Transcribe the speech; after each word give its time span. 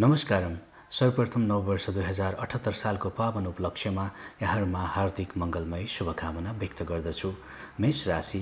नमस्कारम। 0.00 0.54
सर्वप्रथम 0.90 1.40
नववर्ष 1.40 1.88
दुई 1.90 2.02
हजार 2.02 2.34
अठहत्तर 2.34 2.72
सालको 2.72 3.08
पावन 3.08 3.46
उपलक्ष्यमा 3.46 4.04
यहाँहरूमा 4.42 4.82
हार्दिक 4.88 5.36
मङ्गलमय 5.36 5.84
शुभकामना 5.86 6.52
व्यक्त 6.52 6.82
गर्दछु। 6.82 7.32
मेष 7.80 8.06
राशि। 8.08 8.40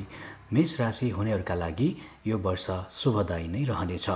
मेष 0.53 0.79
राशि 0.81 1.09
हुनेहरूका 1.11 1.55
लागि 1.55 1.89
यो 2.27 2.39
वर्ष 2.39 2.67
शुभदायी 2.95 3.49
नै 3.49 3.65
रहनेछ। 3.65 4.09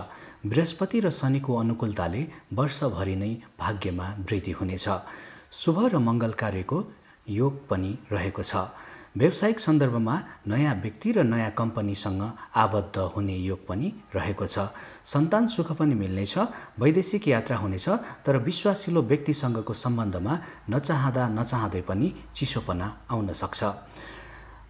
बृहस्पति 0.47 1.01
र 1.01 1.11
शनिको 1.11 1.57
अनुकूलताले 1.59 2.23
वर्षभरि 2.55 3.17
नै 3.17 3.33
भाग्यमा 3.59 4.07
वृद्धि 4.31 4.53
हुनेछ। 4.53 4.89
शुभ 5.51 5.79
र 5.91 5.99
मङ्गल 5.99 6.33
कार्यको 6.39 6.79
योग 7.29 7.67
पनि 7.69 7.99
रहेको 8.13 8.43
छ। 8.43 8.55
व्यावसायिक 9.17 9.61
सन्दर्भमा 9.61 10.15
नयाँ 10.49 10.75
व्यक्ति 10.75 11.11
र 11.13 11.23
नयाँ 11.23 11.51
कम्पनीसँग 11.59 12.23
आबद्ध 12.59 12.99
हुने 13.15 13.37
योग 13.39 13.67
पनि 13.67 13.93
रहेको 14.15 14.47
छ। 14.47 14.59
सन्तान 15.07 15.47
सुख 15.47 15.71
पनि 15.79 15.95
मिल्नेछ 15.95 16.35
वैदेशिक 16.83 17.29
यात्रा 17.29 17.57
हुनेछ 17.57 17.89
तर 18.27 18.37
विश्वासिलो 18.43 19.03
व्यक्तिसँगको 19.03 19.75
सम्बन्धमा 19.75 20.39
नचाहँदा 20.71 21.29
नचाहँदै 21.31 21.81
पनि 21.87 22.13
चिसोपना 22.35 22.87
आउन 23.11 23.33
सक्छ। 23.33 23.63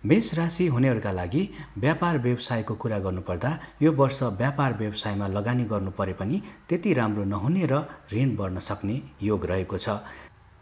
मेष 0.04 0.34
राशि 0.34 0.66
हुनेहरूका 0.68 1.12
लागि 1.12 1.48
व्यापार 1.78 2.18
व्यवसायको 2.20 2.74
कुरा 2.76 2.98
गर्नुपर्दा 3.00 3.58
यो 3.82 3.92
वर्ष 3.96 4.22
व्यापार 4.36 4.76
व्यवसायमा 4.76 5.26
लगानी 5.26 5.64
गर्नु 5.72 5.90
परे 5.96 6.12
पनि 6.20 6.42
त्यति 6.68 6.92
राम्रो 7.00 7.24
नहुने 7.32 7.64
र 7.72 7.80
ऋण 8.12 8.36
बढ्न 8.36 8.58
सक्ने 8.60 9.00
योग 9.22 9.46
रहेको 9.46 9.78
छ। 9.78 10.04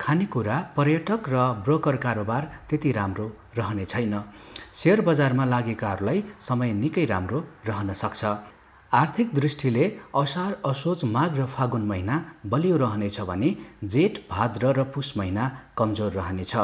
खानेकुरा 0.01 0.57
पर्यटक 0.77 1.29
र 1.29 1.37
ब्रोकर 1.67 1.97
कारोबार 1.99 2.51
त्यति 2.71 2.93
राम्रो 2.93 3.27
रहने 3.59 3.85
छैन। 3.85 4.15
सेयर 4.75 5.01
बजारमा 5.01 5.45
लागेकाहरूलाई 5.45 6.25
समय 6.41 6.73
निकै 6.73 7.05
राम्रो 7.05 7.41
रहन 7.67 7.93
सक्छ। 7.93 8.25
आर्थिक 8.93 9.35
दृष्टिले 9.35 9.85
असार 10.15 10.53
असोज 10.65 11.05
माघ 11.05 11.31
र 11.39 11.45
फागुन 11.49 11.83
महिना 11.87 12.17
बलियो 12.47 12.77
रहनेछ 12.77 13.21
भने 13.21 13.51
जेठ 13.85 14.19
भाद्र 14.31 14.73
र 14.77 14.85
पुष 14.95 15.17
महिना 15.17 15.45
कमजोर 15.77 16.13
रहनेछ। 16.13 16.55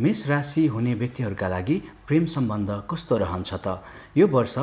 मेष 0.00 0.26
राशि 0.28 0.66
हुने 0.66 0.94
व्यक्तिहरूका 0.94 1.48
लागि 1.48 1.76
प्रेम 2.08 2.24
सम्बन्ध 2.24 2.70
कस्तो 2.90 3.16
रहन्छ 3.18 3.54
त? 3.54 3.82
यो 4.16 4.26
वर्ष 4.26 4.54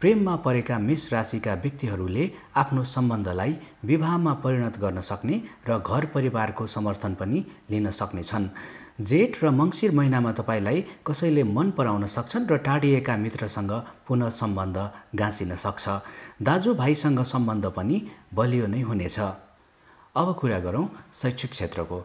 प्रेममा 0.00 0.34
परेका 0.44 0.78
मेष 0.78 1.12
राशिका 1.12 1.54
व्यक्तिहरूले 1.54 2.24
आफ्नो 2.56 2.84
सम्बन्धलाई 2.84 3.52
विवाहमा 3.84 4.32
परिणत 4.44 4.78
गर्न 4.80 5.00
सक्ने 5.00 5.36
र 5.68 5.78
घर 5.78 6.04
परिवारको 6.14 6.66
समर्थन 6.66 7.14
पनि 7.20 7.44
लिन 7.70 7.90
सक्नेछन्। 7.90 8.48
जेठ 9.00 9.44
र 9.44 9.50
मङ्सिर 9.50 9.90
महिनामा 9.92 10.32
तपाईँलाई 10.32 10.84
कसैले 11.06 11.42
मन 11.44 11.70
पराउन 11.76 12.06
सक्छन् 12.06 12.48
र 12.50 12.56
टाढिएका 12.64 13.16
मित्रसँग 13.16 13.72
पुनः 14.08 14.28
सम्बन्ध 14.32 14.78
गाँसिन 15.14 15.54
सक्छ। 15.56 15.84
दाजुभाइसँग 16.42 17.20
सम्बन्ध 17.22 17.66
पनि 17.76 17.96
बलियो 18.34 18.66
नै 18.66 18.80
हुनेछ। 18.80 19.18
अब 20.16 20.32
कुरा 20.40 20.58
गरौँ 20.60 20.88
शैक्षिक 21.12 21.50
क्षेत्रको। 21.50 21.98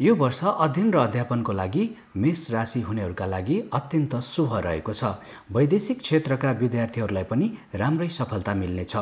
यो 0.00 0.14
वर्ष 0.14 0.40
अध्ययन 0.44 0.92
र 0.92 0.96
अध्यापनको 0.98 1.52
लागि 1.52 1.84
मेष 2.16 2.40
राशि 2.50 2.80
हुनेहरूका 2.80 3.26
लागि 3.26 3.56
अत्यन्त 3.72 4.16
शुभ 4.22 4.52
रहेको 4.56 4.92
छ। 4.92 5.04
वैदेशिक 5.48 6.00
क्षेत्रका 6.00 6.50
विद्यार्थीहरूलाई 6.52 7.24
पनि 7.24 7.46
राम्रै 7.74 8.08
सफलता 8.08 8.54
मिल्नेछ। 8.54 8.94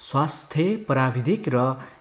स्वास्थ्य 0.00 0.64
प्राविधिक 0.88 1.48
र 1.52 1.56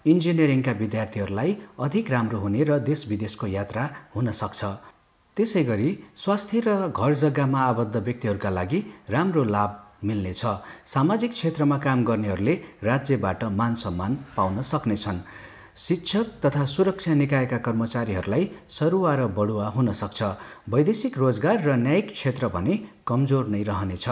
इन्जिनियरिङका 0.07 0.71
विद्यार्थीहरूलाई 0.79 1.57
अधिक 1.75 2.11
राम्रो 2.11 2.39
हुने 2.39 2.63
र 2.63 2.79
देश 2.87 3.03
विदेशको 3.07 3.47
यात्रा 3.47 3.83
हुन 4.15 4.31
सक्छ। 4.31 4.63
त्यसै 5.37 5.63
गरी 5.63 5.91
स्वास्थ्य 6.15 6.59
र 6.67 6.77
घर 6.87 7.13
जग्गामा 7.23 7.59
आबद्ध 7.67 7.95
व्यक्तिहरूका 7.97 8.49
लागि 8.49 8.79
राम्रो 9.09 9.43
लाभ 9.43 9.71
मिल्नेछ। 10.07 10.41
सामाजिक 10.87 11.31
क्षेत्रमा 11.31 11.77
काम 11.83 11.99
गर्नेहरूले 12.07 12.55
राज्यबाट 12.83 13.43
मान 13.59 13.75
सम्मान 13.75 14.11
पाउन 14.37 14.61
सक्नेछन्। 14.63 15.19
शिक्षक 15.77 16.25
तथा 16.45 16.65
सुरक्षा 16.65 17.13
निकायका 17.13 17.57
कर्मचारीहरूलाई 17.65 18.49
सरुवा 18.69 19.13
र 19.15 19.25
बढुवा 19.29 19.67
हुन 19.75 19.91
सक्छ। 19.93 20.23
वैदेशिक 20.73 21.17
रोजगार 21.17 21.61
र 21.61 21.75
न्यायिक 21.77 22.11
क्षेत्र 22.11 22.47
भने 22.49 22.75
कमजोर 23.05 23.45
नै 23.47 23.61
रहनेछ। 23.63 24.07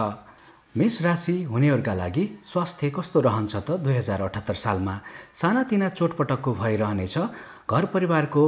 मेष 0.78 1.00
राशि 1.02 1.42
हुनेहरूका 1.42 1.94
लागि 1.94 2.24
स्वास्थ्य 2.44 2.90
कस्तो 2.96 3.20
रहन्छ 3.20 3.54
त 3.56 3.82
दुई 3.82 3.94
हजार 3.98 4.22
अठहत्तर 4.22 4.54
सालमा? 4.54 4.94
सानातिना 5.34 5.88
चोटपटकको 5.88 6.50
भइरहनेछ 6.54 7.18
घर 7.66 7.84
परिवारको 7.90 8.42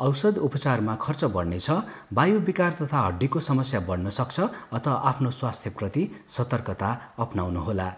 औषध 0.00 0.38
उपचारमा 0.38 0.94
खर्च 1.04 1.24
बढ्नेछ। 1.36 1.68
वायु 2.16 2.38
विकार 2.48 2.72
तथा 2.80 2.98
हड्डीको 3.06 3.40
समस्या 3.40 3.80
बढ्न 3.84 4.08
सक्छ। 4.08 4.40
अत 4.72 4.88
आफ्नो 4.88 5.30
स्वास्थ्यप्रति 5.30 6.02
सतर्कता 6.28 6.90
अप्नाउनुहोला। 7.20 7.88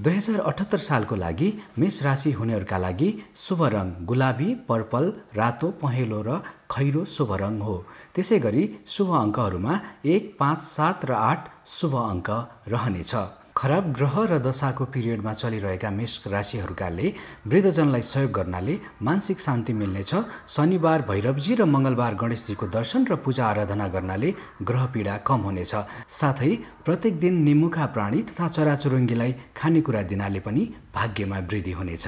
दुई 0.00 0.16
हजार 0.16 0.40
अठहत्तर 0.40 0.78
सालको 0.80 1.16
लागि 1.20 1.48
मेष 1.78 1.96
राशि 2.02 2.30
हुनेहरूका 2.32 2.76
लागि 2.84 3.08
शुभ 3.36 3.62
रङ 3.74 3.88
गुलाबी 4.10 4.48
पर्पल 4.68 5.04
रातो 5.36 5.68
पहेँलो 5.82 6.20
र 6.28 6.36
खैरो 6.72 7.04
शुभ 7.14 7.32
रङ 7.42 7.58
हो। 7.66 7.74
त्यसै 8.14 8.38
गरी 8.46 8.64
शुभ 8.94 9.10
अङ्कहरूमा 9.18 9.74
एक 10.14 10.32
पाँच 10.40 10.62
सात 10.68 11.04
र 11.10 11.12
आठ 11.20 11.52
शुभ 11.76 11.94
अङ्क 12.04 12.28
रहनेछ। 12.72 13.12
खराब 13.60 13.92
ग्रह 13.92 14.14
र 14.24 14.38
दशाको 14.40 14.84
पिरियडमा 14.88 15.32
चलिरहेका 15.32 15.88
मेष 15.92 16.12
राशिहरूकाले 16.26 17.12
वृद्धजनलाई 17.46 18.02
सहयोग 18.02 18.32
गर्नाले 18.32 18.78
मानसिक 19.04 19.40
शान्ति 19.40 19.72
मिल्नेछ। 19.80 20.14
शनिबार 20.48 21.02
भैरवजी 21.10 21.54
र 21.60 21.68
मङ्गलबार 21.68 22.14
गणेशजीको 22.24 22.66
दर्शन 22.72 23.04
र 23.12 23.20
पूजा 23.20 23.44
आराधना 23.44 23.88
गर्नाले 23.92 24.34
ग्रह 24.64 24.86
पीडा 24.96 25.16
कम 25.28 25.40
हुनेछ। 25.50 25.74
साथै 26.08 26.52
प्रत्येक 26.88 27.20
दिन 27.20 27.44
निमुखा 27.44 27.86
प्राणी 27.92 28.22
तथा 28.32 28.48
चराचुरुङ्गीलाई 28.48 29.32
खानेकुरा 29.56 30.02
दिनाले 30.08 30.40
पनि 30.40 30.68
भाग्यमा 30.96 31.38
वृद्धि 31.44 31.72
हुनेछ। 31.72 32.06